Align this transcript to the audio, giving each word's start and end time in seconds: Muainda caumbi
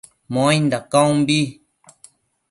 Muainda 0.33 0.79
caumbi 0.91 1.39